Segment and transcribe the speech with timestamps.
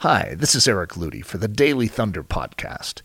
[0.00, 3.02] Hi, this is Eric Ludy for the Daily Thunder podcast.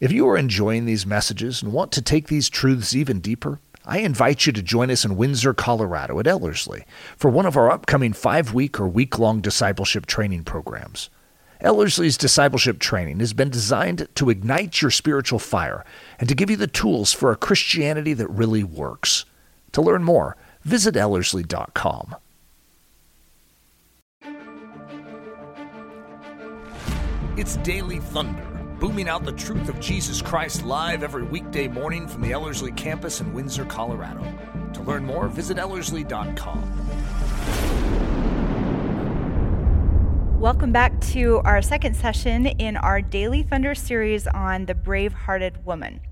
[0.00, 3.98] If you are enjoying these messages and want to take these truths even deeper, I
[3.98, 6.84] invite you to join us in Windsor, Colorado at Ellerslie
[7.16, 11.10] for one of our upcoming five week or week long discipleship training programs.
[11.60, 15.84] Ellerslie's discipleship training has been designed to ignite your spiritual fire
[16.18, 19.26] and to give you the tools for a Christianity that really works.
[19.70, 22.16] To learn more, visit Ellerslie.com.
[27.34, 28.46] It's Daily Thunder,
[28.78, 33.22] booming out the truth of Jesus Christ live every weekday morning from the Ellerslie campus
[33.22, 34.22] in Windsor, Colorado.
[34.74, 36.60] To learn more, visit Ellerslie.com.
[40.38, 45.64] Welcome back to our second session in our Daily Thunder series on the brave hearted
[45.64, 46.02] woman.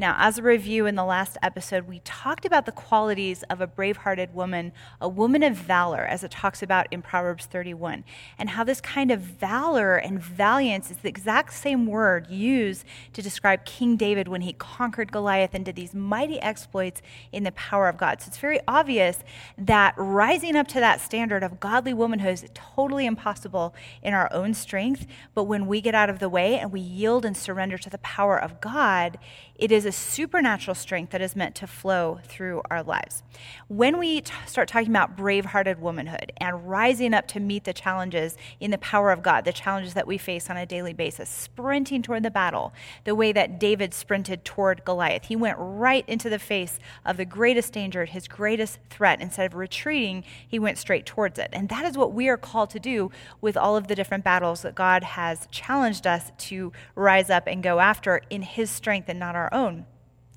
[0.00, 3.66] Now, as a review in the last episode, we talked about the qualities of a
[3.66, 8.04] brave hearted woman, a woman of valor, as it talks about in Proverbs 31,
[8.38, 13.20] and how this kind of valor and valiance is the exact same word used to
[13.20, 17.86] describe King David when he conquered Goliath and did these mighty exploits in the power
[17.86, 18.22] of God.
[18.22, 19.18] So it's very obvious
[19.58, 24.54] that rising up to that standard of godly womanhood is totally impossible in our own
[24.54, 27.90] strength, but when we get out of the way and we yield and surrender to
[27.90, 29.18] the power of God,
[29.60, 33.22] it is a supernatural strength that is meant to flow through our lives.
[33.68, 37.74] When we t- start talking about brave hearted womanhood and rising up to meet the
[37.74, 41.28] challenges in the power of God, the challenges that we face on a daily basis,
[41.28, 42.72] sprinting toward the battle,
[43.04, 47.26] the way that David sprinted toward Goliath, he went right into the face of the
[47.26, 49.20] greatest danger, his greatest threat.
[49.20, 51.50] Instead of retreating, he went straight towards it.
[51.52, 53.10] And that is what we are called to do
[53.42, 57.62] with all of the different battles that God has challenged us to rise up and
[57.62, 59.84] go after in his strength and not our own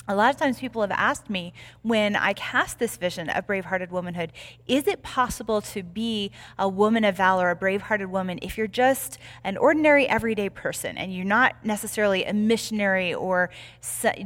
[0.08, 3.92] a lot of times people have asked me when I cast this vision of brave-hearted
[3.92, 4.34] womanhood,
[4.68, 9.18] is it possible to be a woman of valor, a brave-hearted woman, if you're just
[9.46, 13.50] an ordinary everyday person and you're not necessarily a missionary or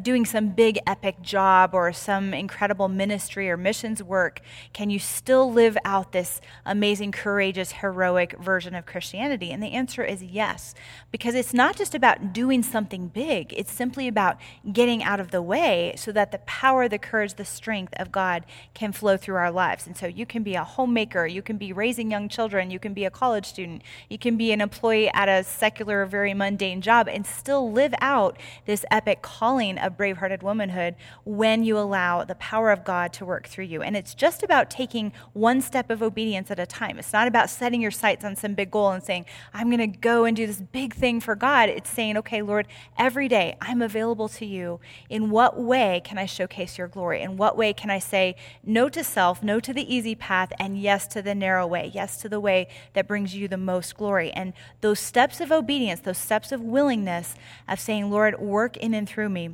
[0.02, 4.42] doing some big epic job or some incredible ministry or missions work?
[4.74, 9.52] Can you still live out this amazing, courageous, heroic version of Christianity?
[9.52, 10.74] And the answer is yes,
[11.12, 13.54] because it's not just about doing something big.
[13.56, 14.38] It's simply about
[14.72, 18.12] getting out of the way way so that the power, the courage, the strength of
[18.12, 19.88] God can flow through our lives.
[19.88, 22.94] And so you can be a homemaker, you can be raising young children, you can
[22.94, 27.08] be a college student, you can be an employee at a secular, very mundane job,
[27.08, 32.72] and still live out this epic calling of bravehearted womanhood when you allow the power
[32.72, 33.82] of God to work through you.
[33.82, 37.00] And it's just about taking one step of obedience at a time.
[37.00, 39.98] It's not about setting your sights on some big goal and saying, I'm going to
[40.00, 41.70] go and do this big thing for God.
[41.70, 42.68] It's saying, okay, Lord,
[42.98, 44.80] every day I'm available to you.
[45.10, 47.22] In what way can I showcase your glory?
[47.22, 50.80] In what way can I say no to self, no to the easy path, and
[50.80, 54.32] yes to the narrow way, yes to the way that brings you the most glory?
[54.32, 57.36] And those steps of obedience, those steps of willingness
[57.68, 59.52] of saying, Lord, work in and through me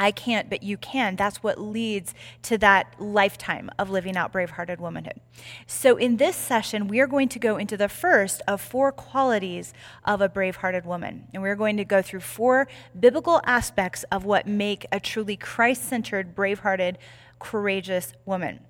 [0.00, 1.14] I can't, but you can.
[1.14, 5.20] That's what leads to that lifetime of living out brave-hearted womanhood.
[5.66, 9.74] So, in this session, we are going to go into the first of four qualities
[10.06, 12.66] of a brave-hearted woman, and we're going to go through four
[12.98, 16.96] biblical aspects of what make a truly Christ-centered, brave-hearted,
[17.38, 18.60] courageous woman.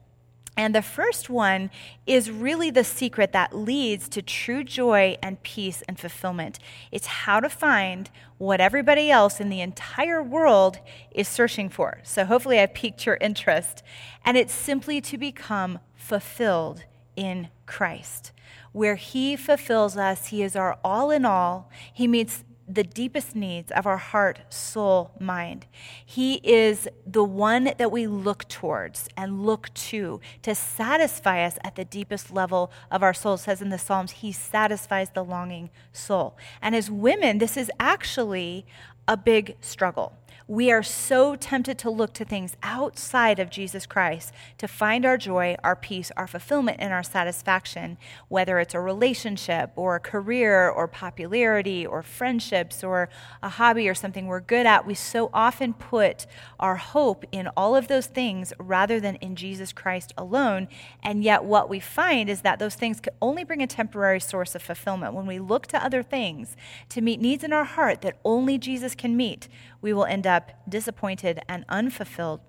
[0.57, 1.71] And the first one
[2.07, 6.59] is really the secret that leads to true joy and peace and fulfillment.
[6.91, 10.79] It's how to find what everybody else in the entire world
[11.13, 12.01] is searching for.
[12.03, 13.83] So hopefully I've piqued your interest.
[14.25, 16.85] And it's simply to become fulfilled
[17.17, 18.33] in Christ.
[18.73, 21.71] Where He fulfills us, He is our all in all.
[21.93, 25.67] He meets the deepest needs of our heart, soul, mind.
[26.05, 31.75] He is the one that we look towards and look to to satisfy us at
[31.75, 33.35] the deepest level of our soul.
[33.35, 36.37] It says in the Psalms, He satisfies the longing soul.
[36.63, 38.67] And as women, this is actually
[39.09, 40.13] a big struggle
[40.51, 45.17] we are so tempted to look to things outside of Jesus Christ to find our
[45.17, 47.97] joy, our peace, our fulfillment, and our satisfaction,
[48.27, 53.09] whether it's a relationship or a career or popularity or friendships or
[53.45, 54.85] a hobby or something we're good at.
[54.85, 56.27] We so often put
[56.59, 60.67] our hope in all of those things rather than in Jesus Christ alone.
[61.01, 64.57] And yet, what we find is that those things can only bring a temporary source
[64.57, 65.15] of fulfillment.
[65.15, 66.57] When we look to other things
[66.89, 69.47] to meet needs in our heart that only Jesus can meet,
[69.81, 72.41] we will end up disappointed and unfulfilled.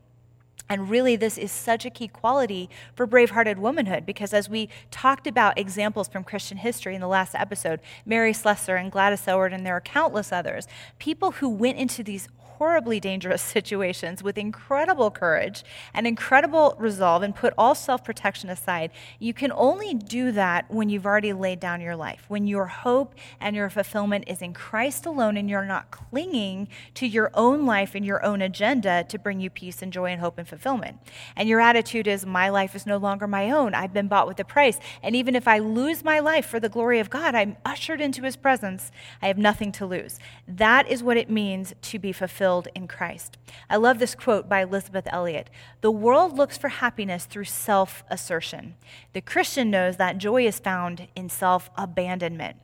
[0.69, 5.27] And really, this is such a key quality for brave-hearted womanhood because, as we talked
[5.27, 9.65] about examples from Christian history in the last episode, Mary Slessor and Gladys Aylward, and
[9.65, 10.67] there are countless others,
[10.97, 12.29] people who went into these
[12.61, 15.63] horribly dangerous situations with incredible courage
[15.95, 20.87] and incredible resolve and put all self protection aside, you can only do that when
[20.87, 25.07] you've already laid down your life, when your hope and your fulfillment is in Christ
[25.07, 29.39] alone and you're not clinging to your own life and your own agenda to bring
[29.39, 30.99] you peace and joy and hope and fulfillment.
[31.35, 33.73] And your attitude is, My life is no longer my own.
[33.73, 34.77] I've been bought with a price.
[35.01, 38.21] And even if I lose my life for the glory of God, I'm ushered into
[38.21, 38.91] his presence.
[39.19, 40.19] I have nothing to lose.
[40.47, 43.37] That is what it means to be fulfilled in Christ.
[43.69, 45.49] I love this quote by Elisabeth Elliot
[45.81, 48.75] The world looks for happiness through self assertion.
[49.13, 52.57] The Christian knows that joy is found in self abandonment.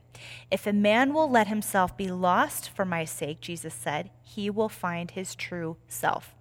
[0.50, 4.68] If a man will let himself be lost for my sake, Jesus said, he will
[4.68, 6.34] find his true self.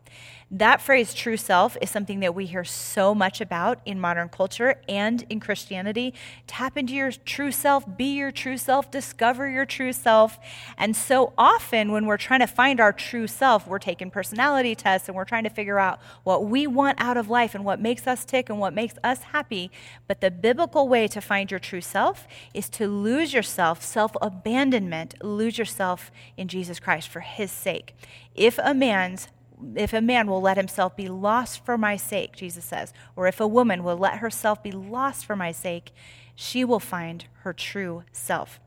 [0.49, 4.81] That phrase, true self, is something that we hear so much about in modern culture
[4.87, 6.13] and in Christianity.
[6.47, 10.39] Tap into your true self, be your true self, discover your true self.
[10.77, 15.09] And so often, when we're trying to find our true self, we're taking personality tests
[15.09, 18.07] and we're trying to figure out what we want out of life and what makes
[18.07, 19.69] us tick and what makes us happy.
[20.07, 25.21] But the biblical way to find your true self is to lose yourself, self abandonment,
[25.21, 27.93] lose yourself in Jesus Christ for his sake.
[28.33, 29.27] If a man's
[29.75, 33.39] if a man will let himself be lost for my sake, Jesus says, or if
[33.39, 35.91] a woman will let herself be lost for my sake,
[36.35, 38.59] she will find her true self.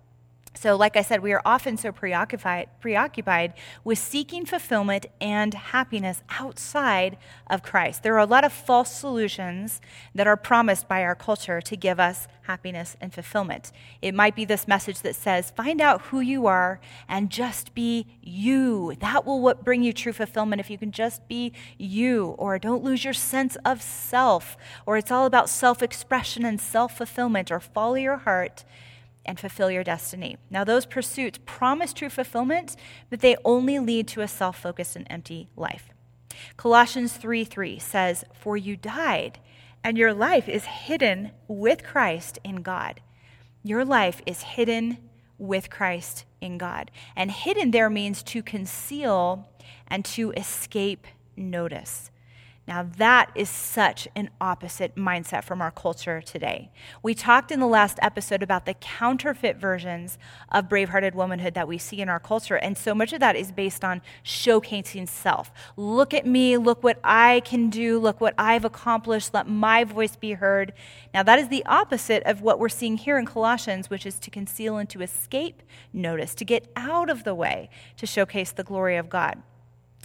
[0.61, 6.23] So, like I said, we are often so preoccupied, preoccupied with seeking fulfillment and happiness
[6.29, 7.17] outside
[7.47, 8.03] of Christ.
[8.03, 9.81] There are a lot of false solutions
[10.15, 13.73] that are promised by our culture to give us happiness and fulfillment.
[14.03, 16.79] It might be this message that says, find out who you are
[17.09, 18.95] and just be you.
[19.01, 22.35] That will bring you true fulfillment if you can just be you.
[22.37, 24.59] Or don't lose your sense of self.
[24.85, 27.51] Or it's all about self expression and self fulfillment.
[27.51, 28.67] Or follow your heart
[29.31, 30.37] and fulfill your destiny.
[30.51, 32.75] Now, those pursuits promise true fulfillment,
[33.11, 35.91] but they only lead to a self focused and empty life.
[36.57, 39.39] Colossians 3 3 says, For you died,
[39.85, 43.03] and your life is hidden with Christ in God.
[43.63, 44.99] Your life is hidden
[45.39, 46.91] with Christ in God.
[47.15, 49.49] And hidden there means to conceal
[49.87, 51.07] and to escape
[51.37, 52.11] notice.
[52.69, 56.71] Now, that is such an opposite mindset from our culture today.
[57.03, 60.19] We talked in the last episode about the counterfeit versions
[60.53, 62.57] of bravehearted womanhood that we see in our culture.
[62.57, 65.51] And so much of that is based on showcasing self.
[65.77, 70.15] Look at me, look what I can do, look what I've accomplished, let my voice
[70.15, 70.73] be heard.
[71.13, 74.31] Now, that is the opposite of what we're seeing here in Colossians, which is to
[74.31, 75.63] conceal and to escape
[75.93, 79.43] notice, to get out of the way, to showcase the glory of God.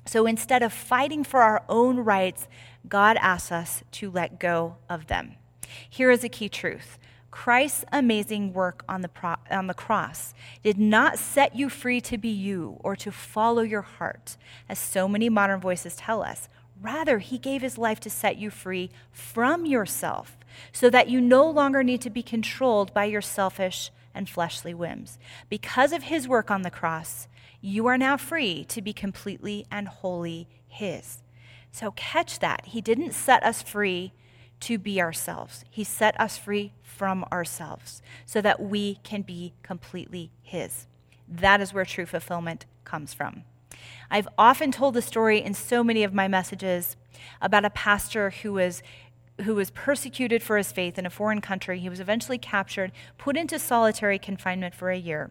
[0.06, 2.48] So instead of fighting for our own rights,
[2.88, 5.36] God asks us to let go of them.
[5.90, 6.98] Here is a key truth
[7.36, 12.18] Christ's amazing work on the, pro- on the cross did not set you free to
[12.18, 14.38] be you or to follow your heart,
[14.70, 16.48] as so many modern voices tell us.
[16.82, 20.38] Rather, he gave his life to set you free from yourself
[20.72, 25.20] so that you no longer need to be controlled by your selfish and fleshly whims.
[25.50, 27.28] Because of his work on the cross,
[27.66, 31.24] you are now free to be completely and wholly His.
[31.72, 32.68] So catch that.
[32.68, 34.14] He didn't set us free
[34.62, 40.32] to be ourselves, He set us free from ourselves so that we can be completely
[40.44, 40.86] His.
[41.28, 43.44] That is where true fulfillment comes from.
[44.12, 46.96] I've often told the story in so many of my messages
[47.42, 48.84] about a pastor who was
[49.42, 51.80] who was persecuted for his faith in a foreign country.
[51.80, 55.30] He was eventually captured, put into solitary confinement for a year.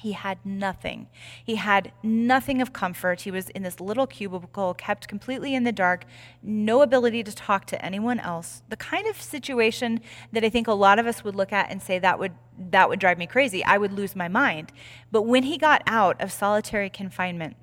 [0.00, 1.08] He had nothing.
[1.44, 3.22] He had nothing of comfort.
[3.22, 6.04] He was in this little cubicle, kept completely in the dark,
[6.42, 8.62] no ability to talk to anyone else.
[8.68, 10.00] The kind of situation
[10.32, 12.88] that I think a lot of us would look at and say that would that
[12.88, 13.64] would drive me crazy.
[13.64, 14.72] I would lose my mind.
[15.10, 17.56] But when he got out of solitary confinement,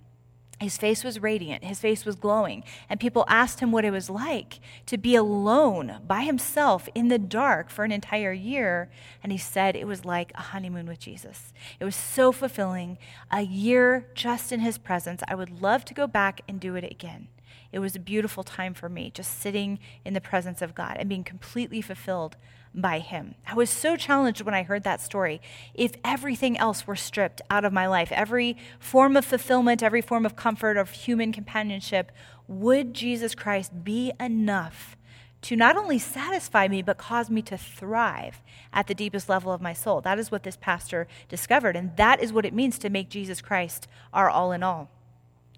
[0.60, 4.10] his face was radiant, his face was glowing, and people asked him what it was
[4.10, 8.90] like to be alone by himself in the dark for an entire year.
[9.24, 11.54] And he said it was like a honeymoon with Jesus.
[11.80, 12.98] It was so fulfilling.
[13.32, 15.22] A year just in his presence.
[15.28, 17.28] I would love to go back and do it again.
[17.72, 21.08] It was a beautiful time for me, just sitting in the presence of God and
[21.08, 22.36] being completely fulfilled
[22.74, 23.36] by him.
[23.48, 25.42] I was so challenged when I heard that story.
[25.74, 30.26] If everything else were stripped out of my life, every form of fulfillment, every form
[30.26, 32.12] of comfort, of human companionship,
[32.48, 34.96] would Jesus Christ be enough
[35.42, 38.42] to not only satisfy me, but cause me to thrive
[38.74, 40.02] at the deepest level of my soul?
[40.02, 43.42] That is what this pastor discovered, and that is what it means to make Jesus
[43.42, 44.90] Christ our all in all.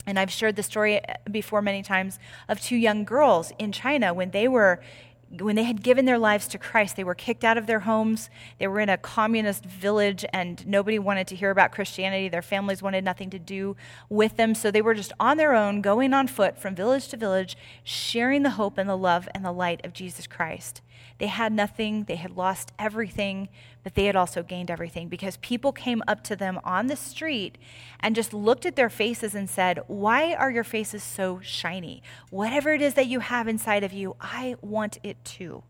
[0.05, 4.13] And I've shared the story uh, before many times of two young girls in China
[4.13, 4.81] when they were
[5.39, 8.29] when they had given their lives to Christ, they were kicked out of their homes.
[8.59, 12.27] They were in a communist village and nobody wanted to hear about Christianity.
[12.27, 13.77] Their families wanted nothing to do
[14.09, 14.53] with them.
[14.53, 18.43] So they were just on their own, going on foot from village to village, sharing
[18.43, 20.81] the hope and the love and the light of Jesus Christ.
[21.17, 23.49] They had nothing, they had lost everything,
[23.83, 27.57] but they had also gained everything because people came up to them on the street
[27.99, 32.01] and just looked at their faces and said, Why are your faces so shiny?
[32.29, 35.63] Whatever it is that you have inside of you, I want it too.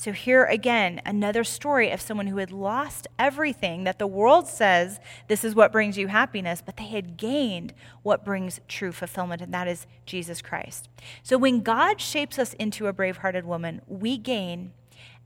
[0.00, 4.98] So, here again, another story of someone who had lost everything that the world says
[5.28, 9.52] this is what brings you happiness, but they had gained what brings true fulfillment, and
[9.52, 10.88] that is Jesus Christ.
[11.22, 14.72] So, when God shapes us into a brave hearted woman, we gain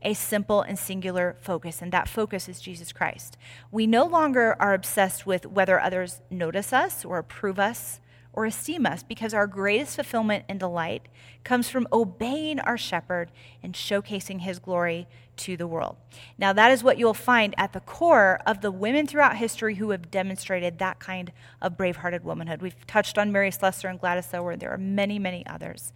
[0.01, 3.37] a simple and singular focus, and that focus is Jesus Christ.
[3.71, 8.01] We no longer are obsessed with whether others notice us or approve us
[8.35, 11.07] or esteem us because our greatest fulfillment and delight
[11.43, 13.31] comes from obeying our shepherd
[13.63, 15.95] and showcasing his glory to the world.
[16.37, 19.91] Now, that is what you'll find at the core of the women throughout history who
[19.91, 22.61] have demonstrated that kind of brave hearted womanhood.
[22.61, 24.59] We've touched on Mary Slessor and Gladys Aylward.
[24.59, 25.93] There are many, many others.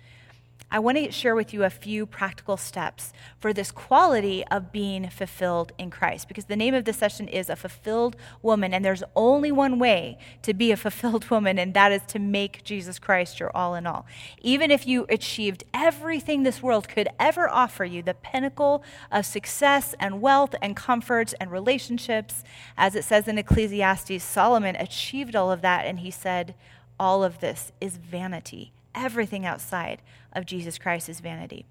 [0.72, 5.10] I want to share with you a few practical steps for this quality of being
[5.10, 6.28] fulfilled in Christ.
[6.28, 10.20] Because the name of this session is A Fulfilled Woman, and there's only one way
[10.44, 13.88] to be a fulfilled woman, and that is to make Jesus Christ your all in
[13.88, 14.06] all.
[14.42, 19.96] Even if you achieved everything this world could ever offer you, the pinnacle of success
[20.00, 22.44] and wealth and comforts and relationships,
[22.78, 26.54] as it says in Ecclesiastes, Solomon achieved all of that, and he said,
[27.00, 30.02] All of this is vanity everything outside
[30.34, 31.66] of Jesus Christ is vanity.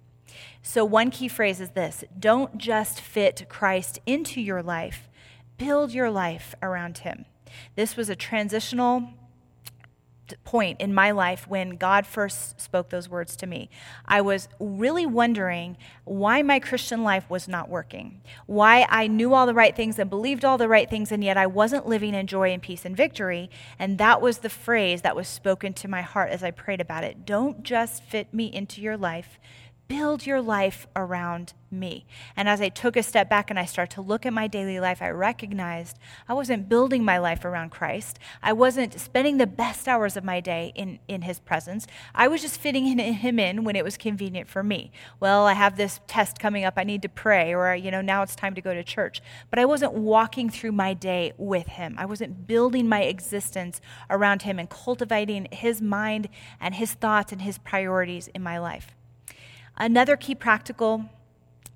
[0.63, 5.09] So, one key phrase is this don't just fit Christ into your life,
[5.57, 7.25] build your life around him.
[7.77, 9.09] This was a transitional
[10.45, 13.71] point in my life when God first spoke those words to me.
[14.05, 19.47] I was really wondering why my Christian life was not working, why I knew all
[19.47, 22.27] the right things and believed all the right things, and yet I wasn't living in
[22.27, 23.51] joy and peace and victory.
[23.79, 27.05] And that was the phrase that was spoken to my heart as I prayed about
[27.05, 27.25] it.
[27.25, 29.39] Don't just fit me into your life,
[29.89, 32.07] build your life around me.
[32.37, 34.79] And as I took a step back and I started to look at my daily
[34.81, 38.19] life, I recognized I wasn't building my life around Christ.
[38.43, 41.87] I wasn't spending the best hours of my day in, in his presence.
[42.15, 44.93] I was just fitting him in when it was convenient for me.
[45.21, 46.75] Well, I have this test coming up.
[46.77, 49.23] I need to pray, or, you know, now it's time to go to church.
[49.49, 51.95] But I wasn't walking through my day with him.
[51.99, 53.81] I wasn't building my existence
[54.11, 56.29] around him and cultivating his mind
[56.61, 58.95] and his thoughts and his priorities in my life.
[59.79, 61.05] Another key practical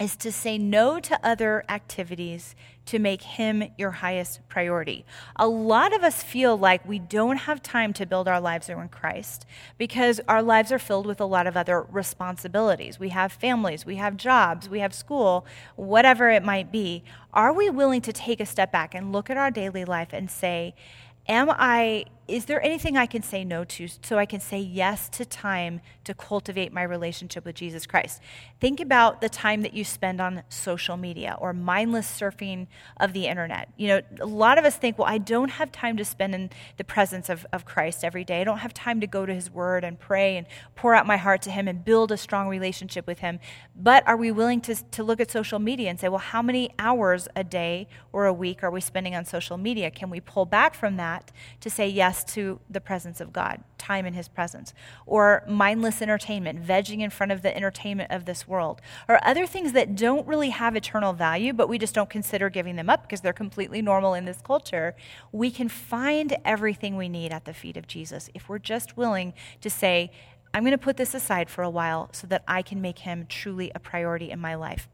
[0.01, 2.57] is to say no to other activities
[2.87, 5.05] to make him your highest priority.
[5.37, 8.91] A lot of us feel like we don't have time to build our lives around
[8.91, 9.47] Christ
[9.79, 12.99] because our lives are filled with a lot of other responsibilities.
[12.99, 17.05] We have families, we have jobs, we have school, whatever it might be.
[17.33, 20.29] Are we willing to take a step back and look at our daily life and
[20.29, 20.75] say,
[21.29, 25.11] am I is there anything I can say no to so I can say yes
[25.11, 28.23] to time to cultivate my relationship with Jesus Christ?
[28.59, 33.27] Think about the time that you spend on social media or mindless surfing of the
[33.27, 33.69] internet.
[33.77, 36.49] You know, a lot of us think, well, I don't have time to spend in
[36.79, 38.41] the presence of, of Christ every day.
[38.41, 41.19] I don't have time to go to his word and pray and pour out my
[41.19, 43.41] heart to him and build a strong relationship with him.
[43.77, 46.71] But are we willing to, to look at social media and say, well, how many
[46.79, 49.91] hours a day or a week are we spending on social media?
[49.91, 52.22] Can we pull back from that to say yes?
[52.25, 54.75] To the presence of God, time in His presence,
[55.07, 59.73] or mindless entertainment, vegging in front of the entertainment of this world, or other things
[59.73, 63.21] that don't really have eternal value, but we just don't consider giving them up because
[63.21, 64.95] they're completely normal in this culture.
[65.33, 69.35] We can find everything we need at the feet of Jesus if we're just willing
[69.61, 70.11] to say,
[70.55, 73.27] I'm going to put this aside for a while so that I can make him
[73.29, 74.89] truly a priority in my life.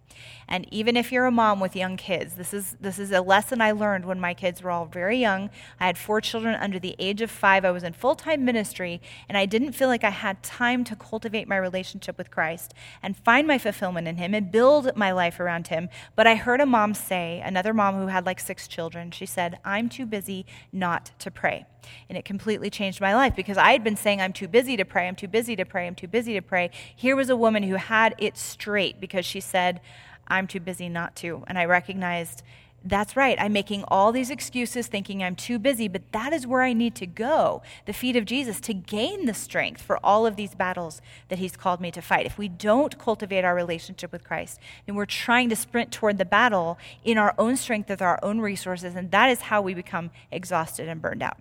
[0.48, 3.60] And even if you're a mom with young kids, this is, this is a lesson
[3.60, 5.50] I learned when my kids were all very young.
[5.78, 7.66] I had four children under the age of five.
[7.66, 10.96] I was in full time ministry, and I didn't feel like I had time to
[10.96, 12.72] cultivate my relationship with Christ
[13.02, 15.90] and find my fulfillment in Him and build my life around Him.
[16.16, 19.58] But I heard a mom say, another mom who had like six children, she said,
[19.64, 21.66] I'm too busy not to pray.
[22.08, 24.84] And it completely changed my life because I had been saying, I'm too busy to
[24.84, 26.70] pray, I'm too busy to pray, I'm too busy to pray.
[26.94, 29.80] Here was a woman who had it straight because she said,
[30.28, 31.44] I'm too busy not to.
[31.46, 32.42] And I recognized
[32.84, 33.36] that's right.
[33.40, 36.94] I'm making all these excuses thinking I'm too busy, but that is where I need
[36.96, 41.02] to go, the feet of Jesus, to gain the strength for all of these battles
[41.28, 42.24] that He's called me to fight.
[42.24, 46.24] If we don't cultivate our relationship with Christ, then we're trying to sprint toward the
[46.24, 50.10] battle in our own strength with our own resources, and that is how we become
[50.30, 51.38] exhausted and burned out.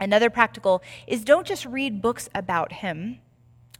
[0.00, 3.20] Another practical is don't just read books about Him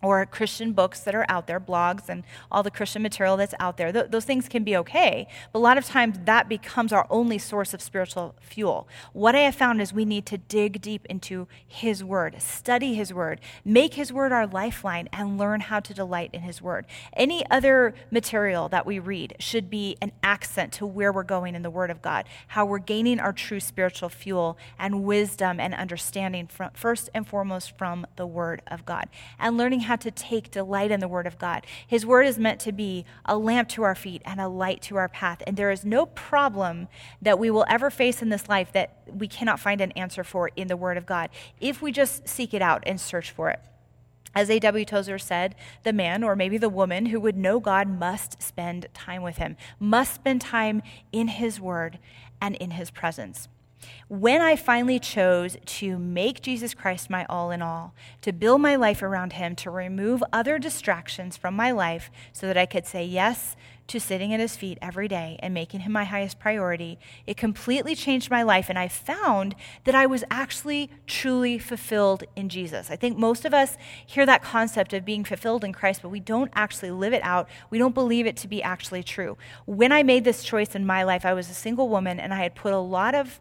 [0.05, 3.79] or Christian books that are out there, blogs and all the Christian material that's out
[3.79, 3.91] there.
[3.91, 7.39] Th- those things can be okay, but a lot of times that becomes our only
[7.39, 8.87] source of spiritual fuel.
[9.15, 13.15] What I have found is we need to dig deep into His Word, study His
[13.15, 16.87] Word, make His Word our lifeline, and learn how to delight in His Word.
[17.15, 21.63] Any other material that we read should be an accent to where we're going in
[21.63, 26.47] the Word of God, how we're gaining our true spiritual fuel and wisdom and understanding
[26.47, 29.09] from, first and foremost from the Word of God,
[29.39, 31.67] and learning how to take delight in the Word of God.
[31.87, 34.97] His Word is meant to be a lamp to our feet and a light to
[34.97, 35.43] our path.
[35.47, 36.89] And there is no problem
[37.21, 40.51] that we will ever face in this life that we cannot find an answer for
[40.57, 43.61] in the Word of God if we just seek it out and search for it.
[44.35, 44.85] As A.W.
[44.85, 49.23] Tozer said, the man, or maybe the woman, who would know God must spend time
[49.23, 50.83] with him, must spend time
[51.13, 52.01] in his word
[52.41, 53.49] and in his presence.
[54.09, 58.77] When I finally chose to make Jesus Christ my all in all, to build my
[58.77, 63.05] life around him, to remove other distractions from my life so that I could say
[63.05, 67.37] yes to sitting at his feet every day and making him my highest priority, it
[67.37, 68.71] completely changed my life.
[68.71, 69.55] And I found
[69.85, 72.91] that I was actually truly fulfilled in Jesus.
[72.91, 73.77] I think most of us
[74.07, 77.49] hear that concept of being fulfilled in Christ, but we don't actually live it out.
[77.69, 79.37] We don't believe it to be actually true.
[79.67, 82.43] When I made this choice in my life, I was a single woman and I
[82.43, 83.41] had put a lot of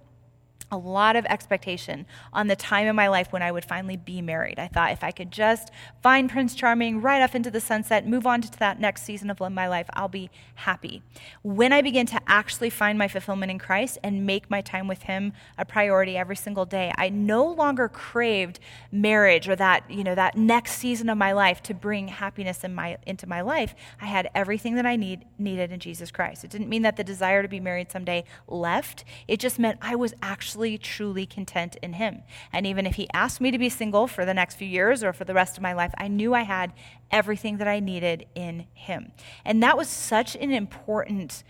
[0.71, 4.21] a lot of expectation on the time in my life when I would finally be
[4.21, 4.57] married.
[4.57, 5.69] I thought if I could just
[6.01, 9.39] find Prince Charming right off into the sunset, move on to that next season of
[9.39, 11.03] my life, I'll be happy.
[11.43, 15.03] When I begin to actually find my fulfillment in Christ and make my time with
[15.03, 18.59] him a priority every single day, I no longer craved
[18.91, 22.73] marriage or that, you know, that next season of my life to bring happiness in
[22.73, 23.75] my into my life.
[24.01, 26.43] I had everything that I need needed in Jesus Christ.
[26.43, 29.03] It didn't mean that the desire to be married someday left.
[29.27, 32.21] It just meant I was actually truly, truly content in Him.
[32.51, 35.13] And even if He asked me to be single for the next few years or
[35.13, 36.73] for the rest of my life, I knew I had
[37.11, 39.11] everything that I needed in Him.
[39.43, 41.43] And that was such an important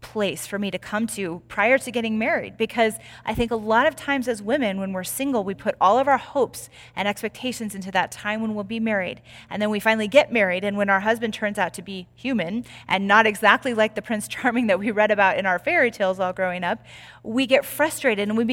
[0.00, 3.86] place for me to come to prior to getting married because I think a lot
[3.86, 7.74] of times as women, when we're single, we put all of our hopes and expectations
[7.74, 9.20] into that time when we'll be married.
[9.48, 12.64] And then we finally get married, and when our husband turns out to be human
[12.88, 16.18] and not exactly like the Prince Charming that we read about in our fairy tales
[16.18, 16.84] all growing up,
[17.22, 18.44] we get frustrated and we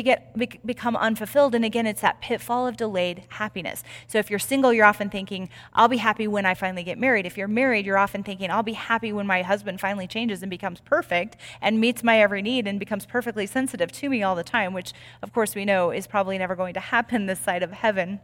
[0.65, 1.55] become unfulfilled.
[1.55, 3.83] And again, it's that pitfall of delayed happiness.
[4.07, 7.25] So if you're single, you're often thinking, I'll be happy when I finally get married.
[7.25, 10.49] If you're married, you're often thinking, I'll be happy when my husband finally changes and
[10.49, 14.43] becomes perfect and meets my every need and becomes perfectly sensitive to me all the
[14.43, 17.71] time, which, of course, we know is probably never going to happen this side of
[17.71, 18.19] heaven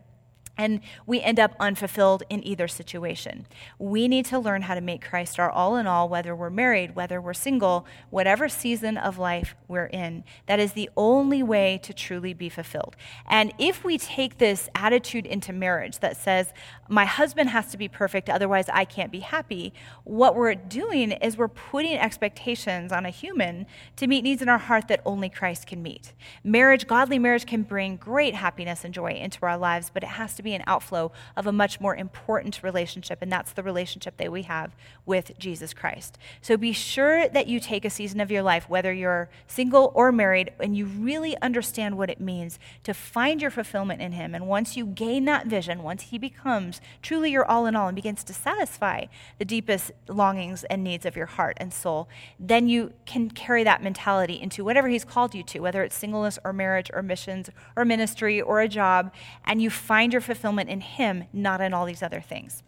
[0.57, 3.47] and we end up unfulfilled in either situation.
[3.79, 6.95] We need to learn how to make Christ our all in all, whether we're married,
[6.95, 10.23] whether we're single, whatever season of life we're in.
[10.45, 12.95] That is the only way to truly be fulfilled.
[13.27, 16.53] And if we take this attitude into marriage that says,
[16.87, 21.37] my husband has to be perfect, otherwise I can't be happy, what we're doing is
[21.37, 25.65] we're putting expectations on a human to meet needs in our heart that only Christ
[25.65, 26.13] can meet.
[26.43, 30.35] Marriage, godly marriage, can bring great happiness and joy into our lives, but it has
[30.35, 34.31] to be an outflow of a much more important relationship, and that's the relationship that
[34.31, 34.75] we have
[35.05, 36.17] with Jesus Christ.
[36.41, 40.11] So be sure that you take a season of your life, whether you're single or
[40.11, 44.35] married, and you really understand what it means to find your fulfillment in Him.
[44.35, 47.95] And once you gain that vision, once He becomes truly your all in all and
[47.95, 49.05] begins to satisfy
[49.39, 52.07] the deepest longings and needs of your heart and soul,
[52.39, 56.39] then you can carry that mentality into whatever He's called you to, whether it's singleness
[56.43, 59.11] or marriage or missions or ministry or a job,
[59.45, 60.32] and you find your fulfillment
[60.69, 62.63] in Him, not in all these other things.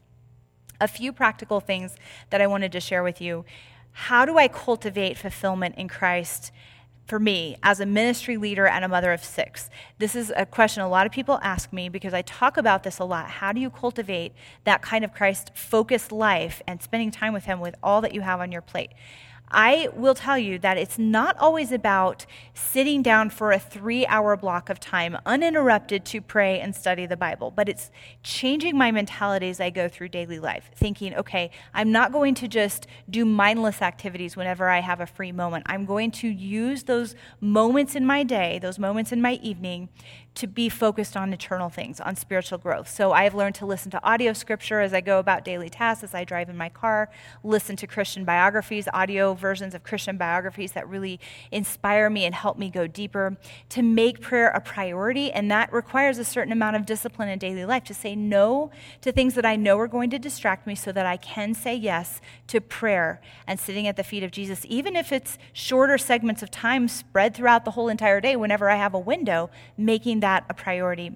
[0.80, 1.95] A few practical things
[2.30, 3.45] that I wanted to share with you.
[3.91, 6.51] How do I cultivate fulfillment in Christ?
[7.06, 9.69] for me as a ministry leader and a mother of six?
[9.99, 12.99] This is a question a lot of people ask me because I talk about this
[12.99, 13.30] a lot.
[13.30, 17.60] How do you cultivate that kind of Christ focused life and spending time with Him
[17.60, 18.91] with all that you have on your plate?
[19.49, 24.36] I will tell you that it's not always about sitting down for a three hour
[24.36, 27.91] block of time uninterrupted to pray and study the Bible, but it's
[28.23, 32.47] changing my mentality as I go through daily life, thinking, okay, I'm not going to
[32.47, 35.65] just do mindless activities whenever I have a free moment.
[35.67, 39.89] I'm going to use those moments in my day, those moments in my evening,
[40.35, 42.89] to be focused on eternal things, on spiritual growth.
[42.89, 46.13] So I've learned to listen to audio scripture as I go about daily tasks, as
[46.13, 47.09] I drive in my car,
[47.43, 51.19] listen to Christian biographies, audio versions of Christian biographies that really
[51.51, 53.37] inspire me and help me go deeper,
[53.69, 55.31] to make prayer a priority.
[55.31, 58.71] And that requires a certain amount of discipline in daily life to say no
[59.01, 61.75] to things that I know are going to distract me so that I can say
[61.75, 66.43] yes to prayer and sitting at the feet of Jesus, even if it's shorter segments
[66.43, 70.45] of time spread throughout the whole entire day whenever I have a window, making that
[70.49, 71.09] a priority.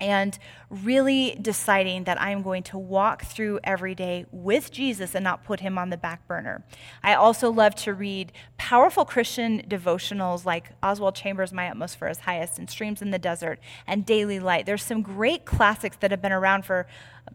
[0.00, 0.38] and
[0.70, 5.44] really deciding that I am going to walk through every day with Jesus and not
[5.44, 6.64] put him on the back burner.
[7.02, 12.20] I also love to read powerful Christian devotionals like Oswald Chambers' My Utmost for His
[12.20, 14.66] Highest and Streams in the Desert and Daily Light.
[14.66, 16.86] There's some great classics that have been around for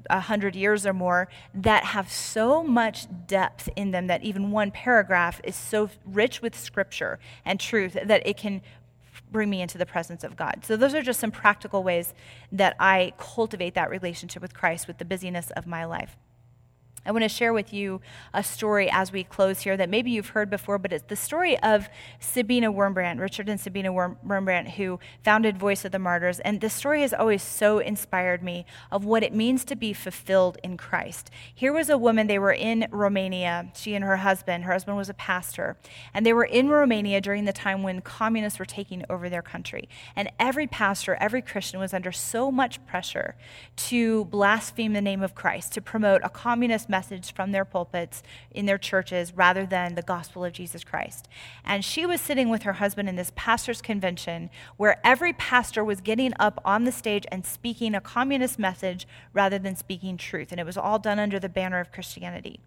[0.09, 4.71] a hundred years or more that have so much depth in them that even one
[4.71, 8.61] paragraph is so rich with scripture and truth that it can
[9.33, 10.63] bring me into the presence of God.
[10.63, 12.13] So, those are just some practical ways
[12.53, 16.15] that I cultivate that relationship with Christ with the busyness of my life.
[17.05, 18.01] I want to share with you
[18.33, 21.59] a story as we close here that maybe you've heard before, but it's the story
[21.59, 21.89] of
[22.19, 26.39] Sabina Wurmbrand, Richard and Sabina Wurmbrand, who founded Voice of the Martyrs.
[26.39, 30.57] And this story has always so inspired me of what it means to be fulfilled
[30.63, 31.29] in Christ.
[31.53, 34.63] Here was a woman, they were in Romania, she and her husband.
[34.63, 35.75] Her husband was a pastor.
[36.13, 39.89] And they were in Romania during the time when communists were taking over their country.
[40.15, 43.35] And every pastor, every Christian was under so much pressure
[43.75, 48.67] to blaspheme the name of Christ, to promote a communist message from their pulpits in
[48.67, 51.27] their churches rather than the gospel of Jesus Christ.
[51.65, 56.01] And she was sitting with her husband in this pastor's convention where every pastor was
[56.01, 60.51] getting up on the stage and speaking a communist message rather than speaking truth.
[60.51, 62.59] And it was all done under the banner of Christianity.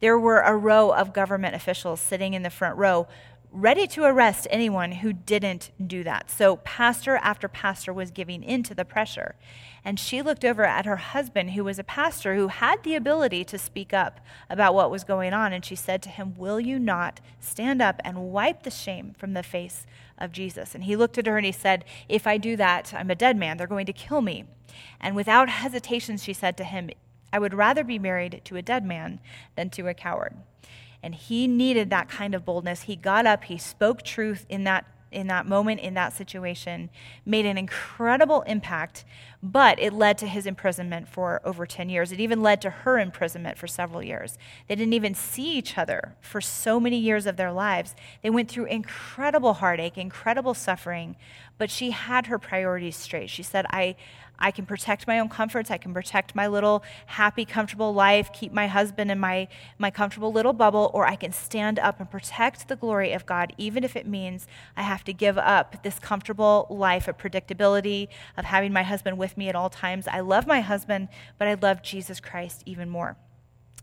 [0.00, 3.06] There were a row of government officials sitting in the front row
[3.54, 6.28] ready to arrest anyone who didn't do that.
[6.28, 9.36] So, pastor after pastor was giving in to the pressure.
[9.84, 13.44] And she looked over at her husband, who was a pastor who had the ability
[13.44, 15.52] to speak up about what was going on.
[15.52, 19.34] And she said to him, Will you not stand up and wipe the shame from
[19.34, 19.86] the face
[20.18, 20.74] of Jesus?
[20.74, 23.36] And he looked at her and he said, If I do that, I'm a dead
[23.36, 23.56] man.
[23.56, 24.46] They're going to kill me.
[25.00, 26.90] And without hesitation, she said to him,
[27.32, 29.20] I would rather be married to a dead man
[29.54, 30.34] than to a coward
[31.04, 32.82] and he needed that kind of boldness.
[32.82, 36.90] He got up, he spoke truth in that in that moment, in that situation,
[37.24, 39.04] made an incredible impact,
[39.42, 42.10] but it led to his imprisonment for over 10 years.
[42.10, 44.36] It even led to her imprisonment for several years.
[44.66, 47.94] They didn't even see each other for so many years of their lives.
[48.22, 51.14] They went through incredible heartache, incredible suffering,
[51.58, 53.30] but she had her priorities straight.
[53.30, 53.94] She said, I,
[54.38, 55.70] I can protect my own comforts.
[55.70, 60.32] I can protect my little happy, comfortable life, keep my husband in my, my comfortable
[60.32, 63.96] little bubble, or I can stand up and protect the glory of God, even if
[63.96, 68.82] it means I have to give up this comfortable life of predictability, of having my
[68.82, 70.08] husband with me at all times.
[70.08, 73.16] I love my husband, but I love Jesus Christ even more.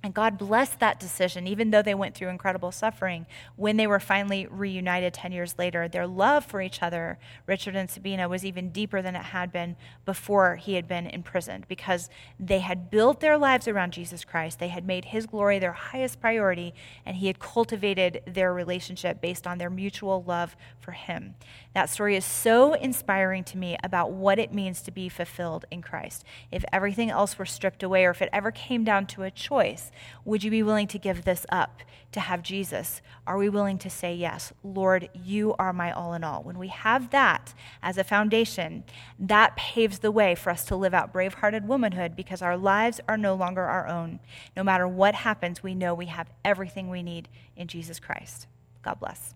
[0.04, 3.28] And God blessed that decision, even though they went through incredible suffering.
[3.56, 7.90] When they were finally reunited 10 years later, their love for each other, Richard and
[7.90, 12.10] Sabina, was even deeper than it had been before he had been imprisoned because
[12.40, 14.58] they had built their lives around Jesus Christ.
[14.58, 16.74] They had made his glory their highest priority,
[17.06, 21.36] and he had cultivated their relationship based on their mutual love for him.
[21.73, 25.81] That story is so inspiring to me about what it means to be fulfilled in
[25.81, 26.25] Christ.
[26.51, 29.89] If everything else were stripped away, or if it ever came down to a choice,
[30.25, 31.81] would you be willing to give this up
[32.12, 33.01] to have Jesus?
[33.25, 36.43] Are we willing to say, Yes, Lord, you are my all in all?
[36.43, 38.84] When we have that as a foundation,
[39.17, 42.99] that paves the way for us to live out brave hearted womanhood because our lives
[43.07, 44.19] are no longer our own.
[44.57, 48.47] No matter what happens, we know we have everything we need in Jesus Christ.
[48.84, 49.36] God bless.